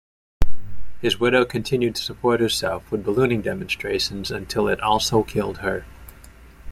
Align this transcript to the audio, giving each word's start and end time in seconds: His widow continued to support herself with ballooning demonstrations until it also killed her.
His 0.99 1.19
widow 1.19 1.45
continued 1.45 1.93
to 1.93 2.01
support 2.01 2.39
herself 2.39 2.89
with 2.91 3.03
ballooning 3.05 3.43
demonstrations 3.43 4.31
until 4.31 4.67
it 4.67 4.79
also 4.81 5.21
killed 5.21 5.59
her. 5.59 5.85